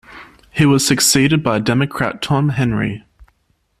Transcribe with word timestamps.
He 0.49 0.65
was 0.65 0.83
succeeded 0.83 1.43
by 1.43 1.59
Democrat 1.59 2.23
Tom 2.23 2.49
Henry. 2.49 3.03